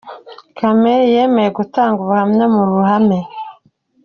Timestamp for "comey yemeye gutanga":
0.57-1.97